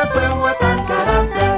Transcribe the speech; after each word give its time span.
Pusat 0.00 0.16
Pembuatan 0.16 0.78
Karakter. 0.88 1.56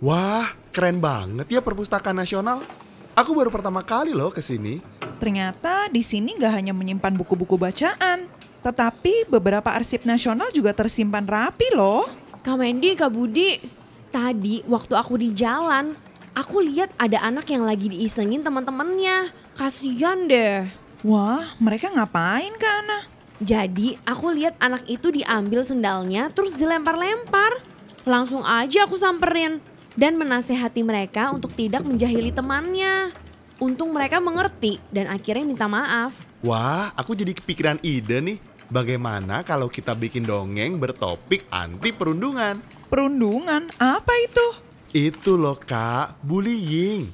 Wah, 0.00 0.56
keren 0.72 1.04
banget 1.04 1.46
ya 1.52 1.60
perpustakaan 1.60 2.16
nasional. 2.16 2.64
Aku 3.12 3.36
baru 3.36 3.52
pertama 3.52 3.84
kali 3.84 4.16
loh 4.16 4.32
ke 4.32 4.40
sini. 4.40 4.80
Ternyata 5.20 5.92
di 5.92 6.00
sini 6.00 6.32
nggak 6.32 6.54
hanya 6.56 6.72
menyimpan 6.72 7.12
buku-buku 7.12 7.60
bacaan, 7.60 8.24
tetapi 8.64 9.28
beberapa 9.28 9.68
arsip 9.68 10.08
nasional 10.08 10.48
juga 10.48 10.72
tersimpan 10.72 11.28
rapi 11.28 11.76
loh. 11.76 12.08
Kak 12.40 12.56
Mendy, 12.56 12.96
Kak 12.96 13.12
Budi, 13.12 13.60
tadi 14.08 14.64
waktu 14.64 14.96
aku 14.96 15.20
di 15.20 15.36
jalan, 15.36 15.92
aku 16.32 16.64
lihat 16.64 16.88
ada 16.96 17.20
anak 17.20 17.52
yang 17.52 17.68
lagi 17.68 17.92
diisengin 17.92 18.40
teman-temannya. 18.40 19.28
Kasian 19.60 20.24
deh. 20.24 20.72
Wah, 21.04 21.52
mereka 21.60 21.92
ngapain 21.92 22.56
ke 22.56 22.64
Ana? 22.64 23.17
Jadi 23.38 23.94
aku 24.02 24.34
lihat 24.34 24.58
anak 24.58 24.82
itu 24.90 25.14
diambil 25.14 25.62
sendalnya 25.62 26.26
terus 26.34 26.58
dilempar-lempar. 26.58 27.62
Langsung 28.02 28.42
aja 28.42 28.82
aku 28.82 28.98
samperin 28.98 29.62
dan 29.94 30.18
menasehati 30.18 30.82
mereka 30.82 31.30
untuk 31.30 31.54
tidak 31.54 31.86
menjahili 31.86 32.34
temannya. 32.34 33.14
Untung 33.58 33.90
mereka 33.90 34.22
mengerti 34.22 34.78
dan 34.90 35.10
akhirnya 35.10 35.42
minta 35.42 35.66
maaf. 35.66 36.14
Wah, 36.42 36.94
aku 36.94 37.14
jadi 37.14 37.34
kepikiran 37.34 37.82
ide 37.82 38.22
nih. 38.22 38.38
Bagaimana 38.70 39.42
kalau 39.42 39.66
kita 39.66 39.96
bikin 39.98 40.22
dongeng 40.22 40.78
bertopik 40.78 41.46
anti 41.50 41.90
perundungan? 41.90 42.62
Perundungan, 42.86 43.70
apa 43.80 44.12
itu? 44.22 44.46
Itu 44.94 45.34
loh 45.34 45.58
kak, 45.58 46.22
bullying. 46.22 47.10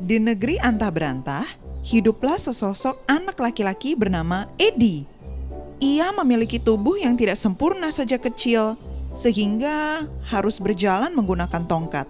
Di 0.00 0.16
negeri 0.16 0.56
antah 0.56 0.88
berantah, 0.88 1.44
hiduplah 1.82 2.36
sesosok 2.36 3.00
anak 3.08 3.40
laki-laki 3.40 3.96
bernama 3.96 4.48
Edi. 4.60 5.04
Ia 5.80 6.12
memiliki 6.12 6.60
tubuh 6.60 7.00
yang 7.00 7.16
tidak 7.16 7.40
sempurna 7.40 7.88
saja 7.88 8.20
kecil, 8.20 8.76
sehingga 9.16 10.04
harus 10.28 10.60
berjalan 10.60 11.10
menggunakan 11.16 11.64
tongkat. 11.64 12.06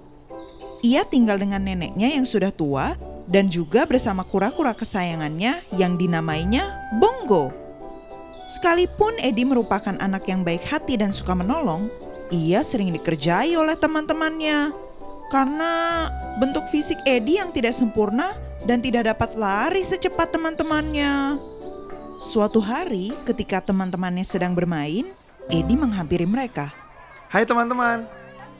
Ia 0.80 1.04
tinggal 1.06 1.38
dengan 1.38 1.62
neneknya 1.62 2.10
yang 2.10 2.24
sudah 2.24 2.50
tua 2.50 2.96
dan 3.30 3.46
juga 3.52 3.86
bersama 3.86 4.26
kura-kura 4.26 4.74
kesayangannya 4.74 5.62
yang 5.78 5.94
dinamainya 5.94 6.66
Bongo. 6.98 7.52
Sekalipun 8.50 9.14
Edi 9.22 9.46
merupakan 9.46 9.94
anak 10.02 10.26
yang 10.26 10.42
baik 10.42 10.66
hati 10.66 10.98
dan 10.98 11.14
suka 11.14 11.38
menolong, 11.38 11.86
ia 12.34 12.66
sering 12.66 12.90
dikerjai 12.90 13.54
oleh 13.54 13.78
teman-temannya. 13.78 14.74
Karena 15.30 16.10
bentuk 16.42 16.66
fisik 16.74 16.98
Edi 17.06 17.38
yang 17.38 17.54
tidak 17.54 17.70
sempurna 17.70 18.34
dan 18.64 18.84
tidak 18.84 19.16
dapat 19.16 19.36
lari 19.36 19.82
secepat 19.84 20.32
teman-temannya. 20.32 21.40
Suatu 22.20 22.60
hari 22.60 23.16
ketika 23.24 23.64
teman-temannya 23.64 24.24
sedang 24.28 24.52
bermain, 24.52 25.08
Edi 25.48 25.74
menghampiri 25.74 26.28
mereka. 26.28 26.68
Hai 27.32 27.48
teman-teman, 27.48 28.04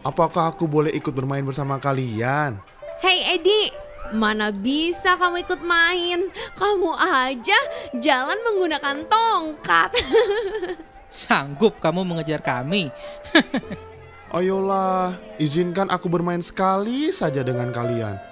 apakah 0.00 0.48
aku 0.48 0.64
boleh 0.64 0.90
ikut 0.96 1.12
bermain 1.12 1.44
bersama 1.44 1.76
kalian? 1.76 2.56
Hei 3.04 3.36
Edi, 3.36 3.68
mana 4.16 4.48
bisa 4.48 5.20
kamu 5.20 5.44
ikut 5.44 5.60
main? 5.60 6.32
Kamu 6.56 6.96
aja 6.96 7.58
jalan 8.00 8.38
menggunakan 8.48 9.04
tongkat. 9.04 9.90
Sanggup 11.10 11.76
kamu 11.82 12.06
mengejar 12.06 12.40
kami? 12.40 12.88
Ayolah, 14.30 15.18
izinkan 15.42 15.90
aku 15.90 16.06
bermain 16.06 16.40
sekali 16.40 17.10
saja 17.10 17.42
dengan 17.42 17.74
kalian. 17.74 18.29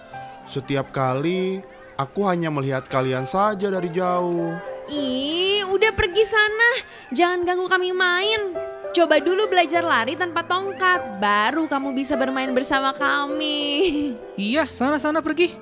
Setiap 0.48 0.88
kali, 0.96 1.60
aku 2.00 2.24
hanya 2.24 2.48
melihat 2.48 2.88
kalian 2.88 3.28
saja 3.28 3.68
dari 3.68 3.92
jauh. 3.92 4.56
Ih, 4.88 5.60
udah 5.68 5.92
pergi 5.92 6.24
sana. 6.24 6.70
Jangan 7.12 7.44
ganggu 7.44 7.68
kami 7.68 7.92
main. 7.92 8.56
Coba 8.96 9.20
dulu 9.20 9.44
belajar 9.52 9.84
lari 9.84 10.16
tanpa 10.16 10.40
tongkat, 10.48 11.20
baru 11.20 11.68
kamu 11.68 11.92
bisa 11.92 12.16
bermain 12.16 12.48
bersama 12.56 12.96
kami. 12.96 13.60
Iya, 14.48 14.64
sana-sana 14.64 15.20
pergi. 15.20 15.52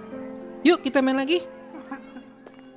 Yuk 0.63 0.87
kita 0.87 1.03
main 1.03 1.19
lagi. 1.19 1.43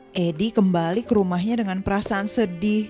Edi 0.09 0.50
kembali 0.50 1.06
ke 1.06 1.13
rumahnya 1.13 1.62
dengan 1.62 1.85
perasaan 1.85 2.25
sedih. 2.25 2.89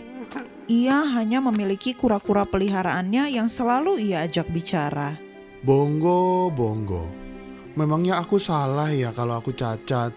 Ia 0.72 1.04
hanya 1.20 1.44
memiliki 1.44 1.92
kura-kura 1.92 2.48
peliharaannya 2.48 3.36
yang 3.36 3.52
selalu 3.52 4.00
ia 4.00 4.24
ajak 4.24 4.48
bicara. 4.48 5.20
Bongo, 5.66 6.48
bongo. 6.54 7.29
Memangnya 7.80 8.20
aku 8.20 8.36
salah 8.44 8.92
ya 8.92 9.16
kalau 9.16 9.40
aku 9.40 9.56
cacat? 9.56 10.12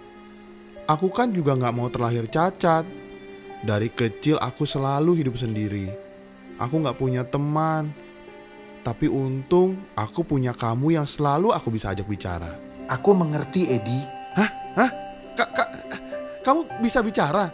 Aku 0.91 1.15
kan 1.15 1.31
juga 1.31 1.55
nggak 1.55 1.71
mau 1.71 1.87
terlahir 1.87 2.27
cacat. 2.27 2.83
Dari 3.63 3.87
kecil 3.87 4.35
aku 4.43 4.67
selalu 4.67 5.23
hidup 5.23 5.39
sendiri. 5.39 5.87
Aku 6.59 6.83
nggak 6.83 6.99
punya 6.99 7.23
teman. 7.23 7.95
Tapi 8.83 9.07
untung 9.07 9.79
aku 9.95 10.27
punya 10.27 10.51
kamu 10.51 10.99
yang 10.99 11.07
selalu 11.07 11.55
aku 11.55 11.71
bisa 11.71 11.95
ajak 11.95 12.03
bicara. 12.11 12.51
Aku 12.91 13.15
mengerti, 13.15 13.71
Edi. 13.71 14.03
Hah? 14.35 14.91
Kak, 15.39 15.51
kak, 15.55 15.69
kamu 16.43 16.67
bisa 16.83 16.99
bicara? 16.99 17.47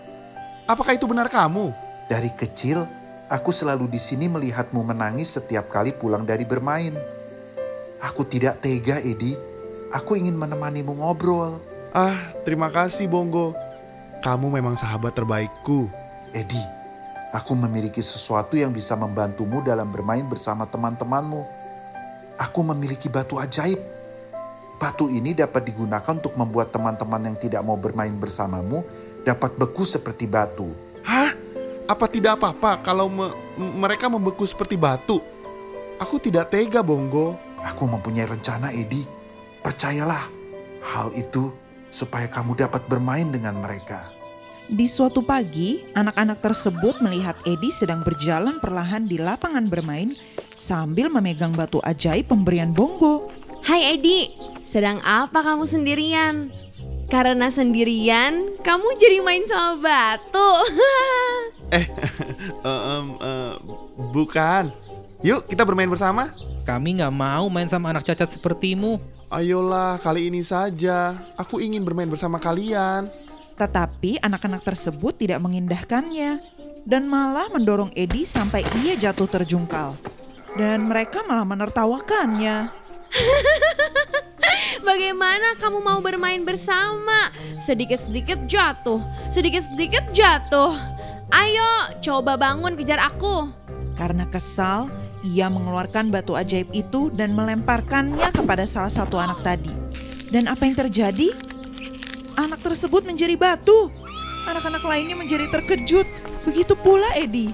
Apakah 0.65 0.97
itu 0.97 1.05
benar 1.05 1.29
kamu? 1.29 1.69
Dari 2.09 2.33
kecil, 2.33 2.89
aku 3.29 3.53
selalu 3.53 3.93
di 3.93 4.01
sini 4.01 4.25
melihatmu 4.25 4.81
menangis 4.81 5.37
setiap 5.37 5.69
kali 5.69 5.93
pulang 5.93 6.25
dari 6.25 6.49
bermain. 6.49 6.97
Aku 8.01 8.25
tidak 8.25 8.65
tega, 8.65 9.05
Edi. 9.05 9.58
Aku 9.89 10.21
ingin 10.21 10.37
menemanimu 10.37 11.01
ngobrol. 11.01 11.57
Ah, 11.97 12.37
terima 12.45 12.69
kasih 12.69 13.09
Bongo. 13.09 13.57
Kamu 14.21 14.53
memang 14.53 14.77
sahabat 14.77 15.17
terbaikku. 15.17 15.89
Edi, 16.37 16.61
aku 17.33 17.57
memiliki 17.57 18.05
sesuatu 18.05 18.61
yang 18.61 18.69
bisa 18.69 18.93
membantumu 18.93 19.65
dalam 19.65 19.89
bermain 19.89 20.29
bersama 20.29 20.69
teman-temanmu. 20.69 21.41
Aku 22.37 22.61
memiliki 22.61 23.09
batu 23.09 23.41
ajaib. 23.41 23.81
Batu 24.79 25.09
ini 25.09 25.33
dapat 25.35 25.67
digunakan 25.67 26.13
untuk 26.13 26.37
membuat 26.37 26.71
teman-teman 26.71 27.33
yang 27.33 27.37
tidak 27.41 27.65
mau 27.65 27.75
bermain 27.75 28.13
bersamamu 28.15 28.85
dapat 29.27 29.57
beku 29.59 29.83
seperti 29.83 30.29
batu. 30.29 30.71
Hah? 31.03 31.35
Apa 31.89 32.05
tidak 32.07 32.37
apa-apa 32.37 32.85
kalau 32.85 33.09
me- 33.09 33.33
mereka 33.57 34.07
membeku 34.13 34.45
seperti 34.45 34.77
batu? 34.77 35.19
Aku 35.99 36.21
tidak 36.21 36.53
tega, 36.53 36.85
Bongo. 36.85 37.35
Aku 37.65 37.89
mempunyai 37.89 38.29
rencana, 38.29 38.71
Edi. 38.71 39.18
Percayalah, 39.69 40.25
hal 40.81 41.13
itu 41.13 41.53
supaya 41.93 42.25
kamu 42.25 42.57
dapat 42.57 42.89
bermain 42.89 43.29
dengan 43.29 43.61
mereka. 43.61 44.09
Di 44.65 44.89
suatu 44.89 45.21
pagi, 45.21 45.85
anak-anak 45.93 46.41
tersebut 46.41 47.05
melihat 47.05 47.37
Edi 47.45 47.69
sedang 47.69 48.01
berjalan 48.01 48.65
perlahan 48.65 49.05
di 49.05 49.21
lapangan 49.21 49.69
bermain 49.69 50.17
sambil 50.57 51.13
memegang 51.13 51.53
batu 51.53 51.85
ajaib 51.85 52.33
pemberian 52.33 52.73
Bongo. 52.73 53.29
Hai 53.61 53.93
Edi, 54.01 54.33
sedang 54.65 55.05
apa 55.05 55.45
kamu 55.45 55.69
sendirian? 55.69 56.49
Karena 57.13 57.53
sendirian, 57.53 58.57
kamu 58.65 58.89
jadi 58.97 59.21
main 59.21 59.45
sama 59.45 59.85
batu. 59.85 60.51
Eh, 61.77 61.85
em, 62.65 63.07
eh, 63.21 63.53
bukan. 64.17 64.73
Yuk 65.21 65.45
kita 65.45 65.61
bermain 65.69 65.93
bersama. 65.93 66.33
Kami 66.65 67.05
nggak 67.05 67.13
mau 67.13 67.53
main 67.53 67.69
sama 67.69 67.93
anak 67.93 68.09
cacat 68.09 68.33
sepertimu. 68.33 69.18
Ayolah, 69.29 70.01
kali 70.01 70.33
ini 70.33 70.41
saja. 70.41 71.21
Aku 71.37 71.61
ingin 71.61 71.85
bermain 71.85 72.09
bersama 72.09 72.41
kalian. 72.41 73.13
Tetapi 73.61 74.25
anak-anak 74.25 74.65
tersebut 74.65 75.21
tidak 75.21 75.45
mengindahkannya 75.45 76.41
dan 76.89 77.05
malah 77.05 77.53
mendorong 77.53 77.93
Edi 77.93 78.25
sampai 78.25 78.65
ia 78.81 78.97
jatuh 78.97 79.29
terjungkal. 79.29 80.01
Dan 80.57 80.89
mereka 80.89 81.21
malah 81.29 81.45
menertawakannya. 81.45 82.73
Bagaimana 84.89 85.61
kamu 85.61 85.79
mau 85.85 86.01
bermain 86.01 86.41
bersama? 86.41 87.29
Sedikit-sedikit 87.61 88.49
jatuh, 88.49 89.05
sedikit-sedikit 89.29 90.09
jatuh. 90.17 90.73
Ayo, 91.29 92.01
coba 92.01 92.41
bangun 92.41 92.81
kejar 92.81 93.05
aku. 93.05 93.53
Karena 93.93 94.25
kesal, 94.25 94.89
ia 95.27 95.51
mengeluarkan 95.51 96.13
batu 96.13 96.39
ajaib 96.39 96.71
itu 96.71 97.11
dan 97.15 97.35
melemparkannya 97.35 98.31
kepada 98.31 98.69
salah 98.69 98.93
satu 98.93 99.19
anak 99.19 99.43
tadi. 99.43 99.73
Dan 100.29 100.47
apa 100.47 100.69
yang 100.69 100.77
terjadi? 100.77 101.33
Anak 102.39 102.61
tersebut 102.63 103.03
menjadi 103.03 103.35
batu. 103.35 103.91
Anak-anak 104.47 104.85
lainnya 104.87 105.17
menjadi 105.19 105.51
terkejut. 105.51 106.07
Begitu 106.47 106.73
pula 106.79 107.09
Edi. 107.19 107.51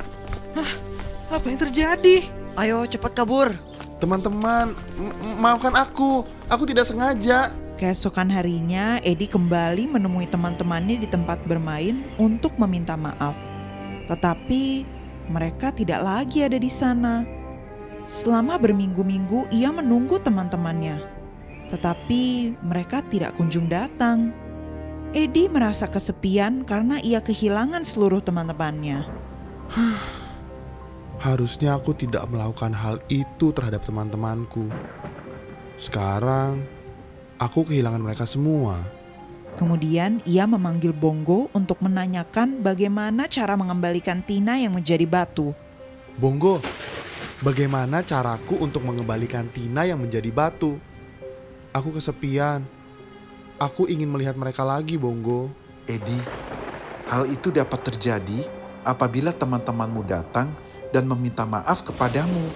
Apa 1.32 1.44
yang 1.48 1.58
terjadi? 1.58 2.28
Ayo 2.54 2.86
cepat 2.86 3.16
kabur. 3.18 3.50
Teman-teman, 3.98 4.76
maafkan 5.40 5.74
aku. 5.74 6.22
Aku 6.46 6.68
tidak 6.68 6.86
sengaja. 6.86 7.50
Keesokan 7.74 8.30
harinya, 8.30 9.02
Edi 9.02 9.26
kembali 9.26 9.90
menemui 9.90 10.30
teman-temannya 10.30 11.02
di 11.02 11.08
tempat 11.10 11.42
bermain 11.42 12.06
untuk 12.22 12.54
meminta 12.54 12.94
maaf. 12.94 13.34
Tetapi 14.06 14.86
mereka 15.26 15.74
tidak 15.74 16.04
lagi 16.06 16.46
ada 16.46 16.54
di 16.54 16.70
sana. 16.70 17.26
Selama 18.04 18.60
berminggu-minggu, 18.60 19.48
ia 19.48 19.72
menunggu 19.72 20.20
teman-temannya, 20.20 21.00
tetapi 21.72 22.52
mereka 22.60 23.00
tidak 23.08 23.32
kunjung 23.40 23.64
datang. 23.64 24.28
Edi 25.16 25.48
merasa 25.48 25.88
kesepian 25.88 26.68
karena 26.68 27.00
ia 27.00 27.24
kehilangan 27.24 27.80
seluruh 27.80 28.20
teman-temannya. 28.20 29.08
Harusnya 31.24 31.80
aku 31.80 31.96
tidak 31.96 32.28
melakukan 32.28 32.76
hal 32.76 33.00
itu 33.08 33.56
terhadap 33.56 33.80
teman-temanku. 33.88 34.68
Sekarang, 35.80 36.60
aku 37.40 37.64
kehilangan 37.64 38.04
mereka 38.04 38.28
semua. 38.28 38.84
Kemudian 39.54 40.18
ia 40.28 40.44
memanggil 40.44 40.90
Bongo 40.92 41.46
untuk 41.54 41.78
menanyakan 41.80 42.60
bagaimana 42.60 43.30
cara 43.30 43.54
mengembalikan 43.54 44.20
Tina 44.20 44.58
yang 44.58 44.74
menjadi 44.74 45.06
batu. 45.06 45.54
Bongo, 46.18 46.58
bagaimana 47.40 48.04
caraku 48.04 48.60
untuk 48.60 48.84
mengembalikan 48.86 49.48
Tina 49.50 49.88
yang 49.88 49.98
menjadi 49.98 50.30
batu? 50.30 50.78
Aku 51.74 51.90
kesepian. 51.90 52.62
Aku 53.58 53.90
ingin 53.90 54.10
melihat 54.10 54.38
mereka 54.38 54.62
lagi, 54.62 54.94
Bongo. 54.94 55.50
Edi, 55.84 56.20
hal 57.10 57.26
itu 57.28 57.50
dapat 57.50 57.80
terjadi 57.82 58.46
apabila 58.86 59.32
teman-temanmu 59.32 60.04
datang 60.06 60.52
dan 60.94 61.08
meminta 61.10 61.42
maaf 61.48 61.82
kepadamu. 61.82 62.52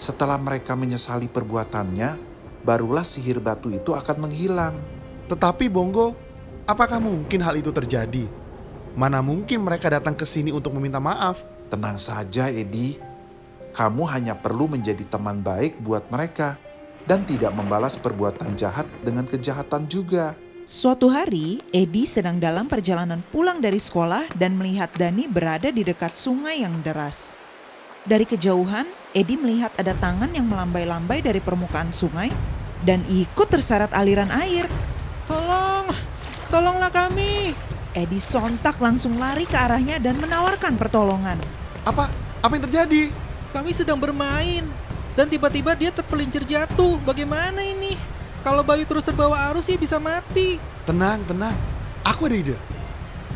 Setelah 0.00 0.40
mereka 0.40 0.72
menyesali 0.72 1.28
perbuatannya, 1.28 2.16
barulah 2.64 3.04
sihir 3.04 3.40
batu 3.40 3.68
itu 3.68 3.92
akan 3.92 4.28
menghilang. 4.28 4.76
Tetapi 5.28 5.68
Bongo, 5.68 6.16
apakah 6.64 6.96
mungkin 6.96 7.44
hal 7.44 7.60
itu 7.60 7.68
terjadi? 7.68 8.24
Mana 8.96 9.22
mungkin 9.22 9.62
mereka 9.62 9.92
datang 9.92 10.16
ke 10.16 10.26
sini 10.26 10.50
untuk 10.50 10.74
meminta 10.74 10.98
maaf? 10.98 11.44
Tenang 11.70 12.00
saja, 12.00 12.50
Edi. 12.50 13.09
Kamu 13.70 14.02
hanya 14.10 14.34
perlu 14.34 14.66
menjadi 14.66 15.06
teman 15.06 15.40
baik 15.40 15.78
buat 15.82 16.10
mereka 16.10 16.58
dan 17.06 17.22
tidak 17.22 17.54
membalas 17.54 17.94
perbuatan 17.94 18.58
jahat 18.58 18.86
dengan 19.06 19.26
kejahatan 19.26 19.86
juga. 19.86 20.34
Suatu 20.70 21.10
hari, 21.10 21.58
Edi 21.74 22.06
sedang 22.06 22.38
dalam 22.38 22.70
perjalanan 22.70 23.26
pulang 23.34 23.58
dari 23.58 23.82
sekolah 23.82 24.30
dan 24.38 24.54
melihat 24.54 24.86
Dani 24.94 25.26
berada 25.26 25.74
di 25.74 25.82
dekat 25.82 26.14
sungai 26.14 26.62
yang 26.62 26.78
deras. 26.86 27.34
Dari 28.06 28.22
kejauhan, 28.22 28.86
Edi 29.10 29.34
melihat 29.34 29.74
ada 29.74 29.98
tangan 29.98 30.30
yang 30.30 30.46
melambai-lambai 30.46 31.26
dari 31.26 31.42
permukaan 31.42 31.90
sungai 31.90 32.30
dan 32.86 33.02
ikut 33.10 33.50
terseret 33.50 33.90
aliran 33.90 34.30
air. 34.30 34.70
Tolong, 35.26 35.90
tolonglah 36.54 36.94
kami. 36.94 37.50
Edi 37.90 38.22
sontak 38.22 38.78
langsung 38.78 39.18
lari 39.18 39.50
ke 39.50 39.58
arahnya 39.58 39.98
dan 39.98 40.22
menawarkan 40.22 40.78
pertolongan. 40.78 41.42
Apa? 41.82 42.06
Apa 42.40 42.52
yang 42.54 42.64
terjadi? 42.70 43.10
Kami 43.50 43.74
sedang 43.74 43.98
bermain 43.98 44.62
dan 45.18 45.26
tiba-tiba 45.26 45.74
dia 45.74 45.90
terpelincir 45.90 46.46
jatuh. 46.46 47.02
Bagaimana 47.02 47.58
ini? 47.66 47.98
Kalau 48.46 48.62
Bayu 48.62 48.86
terus 48.86 49.02
terbawa 49.02 49.50
arus 49.50 49.66
ya 49.66 49.76
bisa 49.76 49.98
mati. 49.98 50.56
Tenang, 50.86 51.20
tenang. 51.26 51.52
Aku 52.06 52.30
ada 52.30 52.38
ide. 52.38 52.56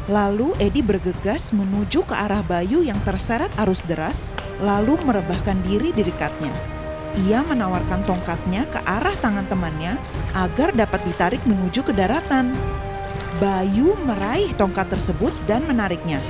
Lalu 0.07 0.55
Edi 0.61 0.81
bergegas 0.85 1.51
menuju 1.51 2.07
ke 2.07 2.15
arah 2.15 2.45
Bayu 2.47 2.85
yang 2.85 3.01
terseret 3.03 3.51
arus 3.59 3.83
deras, 3.85 4.31
lalu 4.63 5.01
merebahkan 5.03 5.59
diri 5.67 5.91
di 5.91 6.05
dekatnya. 6.05 6.53
Ia 7.27 7.43
menawarkan 7.47 8.07
tongkatnya 8.07 8.71
ke 8.71 8.81
arah 8.87 9.15
tangan 9.19 9.47
temannya 9.51 9.99
agar 10.35 10.77
dapat 10.77 11.03
ditarik 11.09 11.43
menuju 11.47 11.87
ke 11.87 11.93
daratan. 11.97 12.55
Bayu 13.43 13.99
meraih 14.07 14.55
tongkat 14.55 14.95
tersebut 14.95 15.35
dan 15.51 15.67
menariknya. 15.67 16.23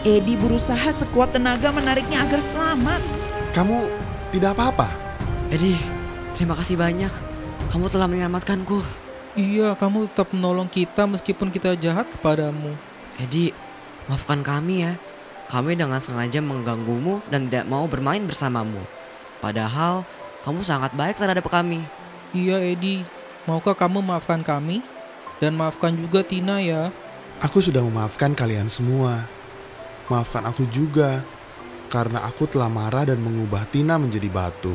Edi 0.00 0.32
berusaha 0.32 0.88
sekuat 0.96 1.36
tenaga 1.36 1.68
menariknya 1.68 2.24
agar 2.24 2.40
selamat. 2.40 3.04
Kamu 3.52 3.84
tidak 4.32 4.56
apa-apa? 4.56 4.88
Edi, 5.52 5.76
terima 6.32 6.56
kasih 6.56 6.80
banyak. 6.80 7.12
Kamu 7.68 7.84
telah 7.92 8.08
menyelamatkanku. 8.08 8.80
Iya, 9.36 9.76
kamu 9.76 10.08
tetap 10.08 10.32
menolong 10.32 10.72
kita 10.72 11.04
meskipun 11.04 11.52
kita 11.52 11.76
jahat 11.76 12.08
kepadamu. 12.16 12.72
Edi, 13.20 13.52
maafkan 14.08 14.40
kami 14.40 14.88
ya. 14.88 14.96
Kami 15.52 15.76
dengan 15.76 16.00
sengaja 16.00 16.40
mengganggumu 16.40 17.20
dan 17.28 17.52
tidak 17.52 17.68
mau 17.68 17.84
bermain 17.84 18.24
bersamamu. 18.24 18.80
Padahal 19.44 20.08
kamu 20.48 20.64
sangat 20.64 20.96
baik 20.96 21.20
terhadap 21.20 21.44
kami. 21.44 21.84
Iya, 22.32 22.56
Edi. 22.64 23.04
Maukah 23.44 23.76
kamu 23.76 24.00
maafkan 24.00 24.40
kami? 24.40 24.80
Dan 25.44 25.60
maafkan 25.60 25.92
juga 25.92 26.24
Tina 26.24 26.56
ya. 26.56 26.88
Aku 27.44 27.60
sudah 27.60 27.84
memaafkan 27.84 28.32
kalian 28.32 28.72
semua. 28.72 29.28
Maafkan 30.10 30.42
aku 30.42 30.66
juga, 30.66 31.22
karena 31.86 32.26
aku 32.26 32.42
telah 32.50 32.66
marah 32.66 33.06
dan 33.06 33.22
mengubah 33.22 33.62
Tina 33.70 33.94
menjadi 33.94 34.26
batu. 34.26 34.74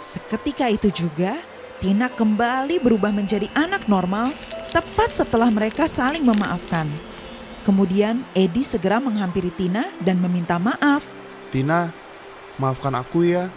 Seketika 0.00 0.72
itu 0.72 0.88
juga, 0.88 1.36
Tina 1.84 2.08
kembali 2.08 2.80
berubah 2.80 3.12
menjadi 3.12 3.44
anak 3.52 3.84
normal 3.92 4.32
tepat 4.72 5.12
setelah 5.12 5.52
mereka 5.52 5.84
saling 5.84 6.24
memaafkan. 6.24 6.88
Kemudian 7.60 8.24
Edi 8.32 8.64
segera 8.64 9.04
menghampiri 9.04 9.52
Tina 9.52 9.84
dan 10.00 10.16
meminta 10.16 10.56
maaf. 10.56 11.04
Tina, 11.52 11.92
maafkan 12.56 12.96
aku 12.96 13.28
ya. 13.28 13.52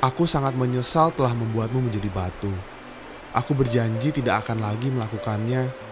Aku 0.00 0.24
sangat 0.24 0.56
menyesal 0.56 1.12
telah 1.12 1.36
membuatmu 1.36 1.92
menjadi 1.92 2.08
batu. 2.08 2.52
Aku 3.36 3.52
berjanji 3.52 4.16
tidak 4.16 4.48
akan 4.48 4.64
lagi 4.64 4.88
melakukannya. 4.88 5.91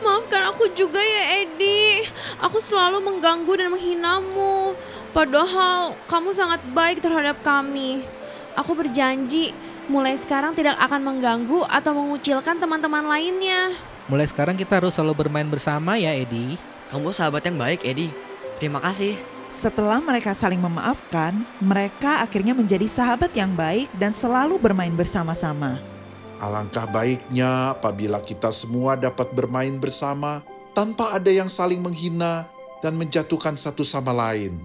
Maafkan 0.00 0.48
aku 0.52 0.70
juga 0.72 1.00
ya 1.00 1.44
Edi. 1.44 2.04
Aku 2.40 2.60
selalu 2.60 3.00
mengganggu 3.04 3.52
dan 3.56 3.68
menghinamu. 3.72 4.74
Padahal 5.10 5.98
kamu 6.06 6.30
sangat 6.32 6.60
baik 6.70 7.02
terhadap 7.02 7.40
kami. 7.42 8.04
Aku 8.54 8.74
berjanji 8.74 9.50
mulai 9.90 10.14
sekarang 10.14 10.54
tidak 10.54 10.78
akan 10.78 11.02
mengganggu 11.02 11.66
atau 11.66 11.92
mengucilkan 11.94 12.56
teman-teman 12.58 13.02
lainnya. 13.02 13.74
Mulai 14.06 14.26
sekarang 14.30 14.54
kita 14.54 14.78
harus 14.78 14.94
selalu 14.94 15.26
bermain 15.26 15.46
bersama 15.46 15.98
ya, 15.98 16.14
Edi. 16.14 16.54
Kamu 16.90 17.14
sahabat 17.14 17.46
yang 17.46 17.58
baik, 17.58 17.82
Edi. 17.86 18.10
Terima 18.58 18.82
kasih. 18.82 19.18
Setelah 19.50 19.98
mereka 19.98 20.30
saling 20.30 20.62
memaafkan, 20.62 21.42
mereka 21.58 22.22
akhirnya 22.22 22.54
menjadi 22.54 22.86
sahabat 22.86 23.34
yang 23.34 23.50
baik 23.54 23.90
dan 23.98 24.14
selalu 24.14 24.62
bermain 24.62 24.94
bersama-sama. 24.94 25.82
Alangkah 26.40 26.88
baiknya 26.88 27.76
apabila 27.76 28.24
kita 28.24 28.48
semua 28.48 28.96
dapat 28.96 29.28
bermain 29.36 29.76
bersama 29.76 30.40
tanpa 30.72 31.12
ada 31.12 31.28
yang 31.28 31.52
saling 31.52 31.84
menghina 31.84 32.48
dan 32.80 32.96
menjatuhkan 32.96 33.60
satu 33.60 33.84
sama 33.84 34.16
lain. 34.16 34.56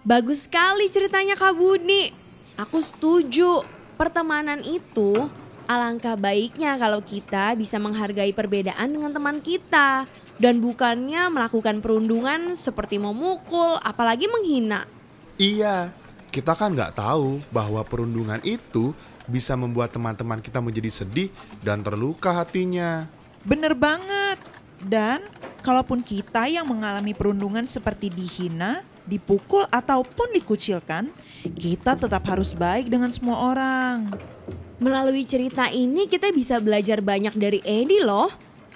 Bagus 0.00 0.48
sekali 0.48 0.88
ceritanya 0.88 1.36
Kak 1.36 1.60
Budi. 1.60 2.08
Aku 2.56 2.80
setuju. 2.80 3.60
Pertemanan 4.00 4.64
itu 4.64 5.28
alangkah 5.68 6.16
baiknya 6.16 6.80
kalau 6.80 7.04
kita 7.04 7.52
bisa 7.52 7.76
menghargai 7.76 8.32
perbedaan 8.32 8.88
dengan 8.88 9.12
teman 9.12 9.44
kita. 9.44 10.08
Dan 10.40 10.64
bukannya 10.64 11.30
melakukan 11.30 11.78
perundungan 11.78 12.58
seperti 12.58 12.98
memukul, 12.98 13.78
apalagi 13.84 14.26
menghina. 14.26 14.82
Iya, 15.38 15.94
kita 16.34 16.58
kan 16.58 16.74
nggak 16.74 16.98
tahu 16.98 17.38
bahwa 17.54 17.86
perundungan 17.86 18.42
itu 18.42 18.90
bisa 19.24 19.56
membuat 19.56 19.92
teman-teman 19.92 20.40
kita 20.40 20.60
menjadi 20.60 21.04
sedih 21.04 21.28
dan 21.64 21.80
terluka 21.80 22.32
hatinya. 22.32 23.08
Bener 23.44 23.72
banget. 23.76 24.40
Dan 24.84 25.24
kalaupun 25.64 26.04
kita 26.04 26.44
yang 26.44 26.68
mengalami 26.68 27.16
perundungan 27.16 27.64
seperti 27.64 28.12
dihina, 28.12 28.84
dipukul 29.08 29.64
ataupun 29.72 30.36
dikucilkan, 30.36 31.08
kita 31.56 31.96
tetap 31.96 32.24
harus 32.28 32.52
baik 32.52 32.92
dengan 32.92 33.08
semua 33.12 33.52
orang. 33.52 34.12
Melalui 34.76 35.24
cerita 35.24 35.72
ini 35.72 36.04
kita 36.04 36.28
bisa 36.32 36.60
belajar 36.60 37.00
banyak 37.00 37.32
dari 37.36 37.60
Edi 37.64 38.04
loh. 38.04 38.28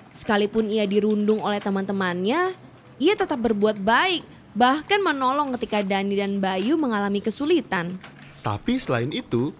Sekalipun 0.09 0.73
ia 0.73 0.89
dirundung 0.89 1.45
oleh 1.45 1.61
teman-temannya, 1.61 2.57
ia 2.97 3.15
tetap 3.15 3.37
berbuat 3.37 3.77
baik, 3.77 4.25
bahkan 4.57 5.05
menolong 5.05 5.53
ketika 5.61 5.85
Dani 5.85 6.17
dan 6.17 6.41
Bayu 6.41 6.81
mengalami 6.81 7.21
kesulitan. 7.21 8.01
Tapi 8.41 8.81
selain 8.81 9.13
itu, 9.13 9.53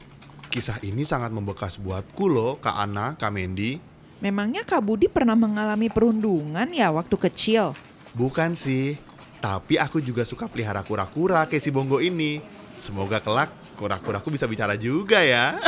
kisah 0.49 0.81
ini 0.81 1.05
sangat 1.05 1.31
membekas 1.31 1.77
buatku 1.77 2.27
loh, 2.27 2.57
Kak 2.59 2.75
Ana, 2.75 3.15
Kak 3.15 3.31
Mendy. 3.31 3.79
Memangnya 4.19 4.67
Kak 4.67 4.83
Budi 4.83 5.07
pernah 5.07 5.39
mengalami 5.39 5.87
perundungan 5.93 6.67
ya 6.75 6.91
waktu 6.91 7.15
kecil? 7.15 7.79
Bukan 8.17 8.59
sih, 8.59 8.99
tapi 9.39 9.79
aku 9.79 10.03
juga 10.03 10.27
suka 10.27 10.51
pelihara 10.51 10.83
kura-kura 10.83 11.47
kayak 11.47 11.63
si 11.63 11.71
Bongo 11.71 12.03
ini. 12.03 12.43
Semoga 12.79 13.23
kelak 13.23 13.51
kura-kuraku 13.79 14.35
bisa 14.35 14.51
bicara 14.51 14.75
juga 14.75 15.23
ya. 15.23 15.55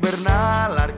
bernalar 0.00 0.96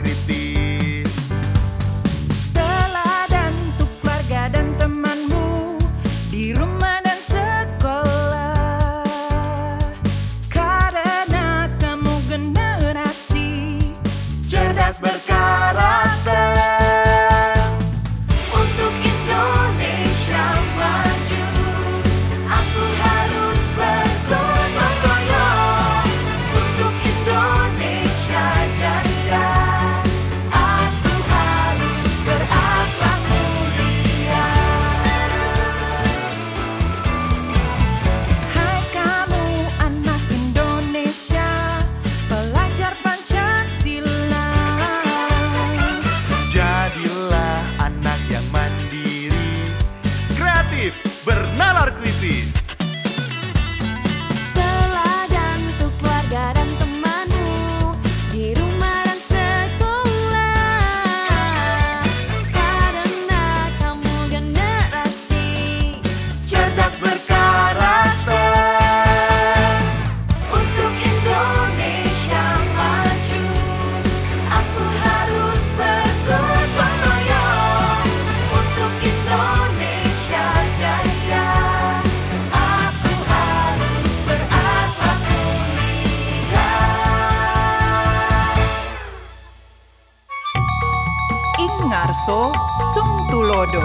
Karso 91.96 92.52
Sung 92.92 93.24
Tulodo. 93.32 93.80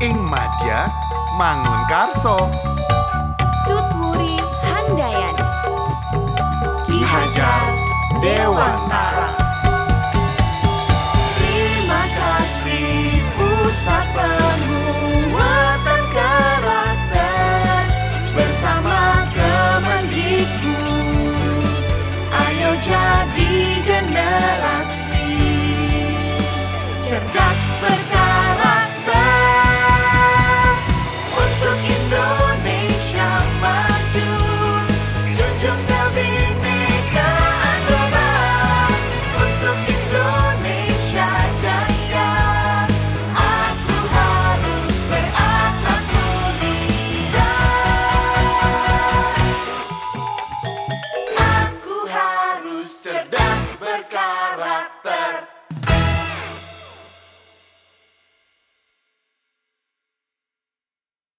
Ing 0.00 0.16
Madya 0.16 0.88
Mangun 1.36 1.84
Karso. 1.92 2.48
Tutmuri 3.68 4.40
Handayani 4.64 5.44
Ki 6.88 7.04
Hajar 7.04 7.76
Dewantara 8.24 9.19